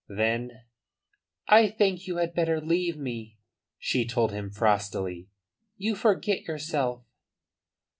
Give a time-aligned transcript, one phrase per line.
[0.09, 0.61] Then:
[1.47, 3.37] "I think you had better leave me,"
[3.77, 5.27] she told him frostily.
[5.77, 7.03] "You forget yourself."